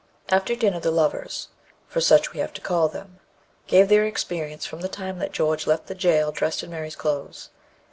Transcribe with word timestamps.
After 0.29 0.55
dinner 0.55 0.79
the 0.79 0.89
lovers 0.89 1.49
(for 1.87 2.01
such 2.01 2.33
we 2.33 2.39
have 2.39 2.53
to 2.53 2.61
call 2.61 2.87
them) 2.87 3.19
gave 3.67 3.87
their 3.87 4.03
experience 4.03 4.65
from 4.65 4.81
the 4.81 4.89
time 4.89 5.19
that 5.19 5.31
George 5.31 5.67
left 5.67 5.85
the 5.85 5.93
jail 5.93 6.31
dressed 6.31 6.63
in 6.63 6.71
Mary's 6.71 6.95
clothes. 6.95 7.51